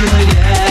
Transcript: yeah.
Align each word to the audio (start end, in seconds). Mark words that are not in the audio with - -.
yeah. 0.00 0.67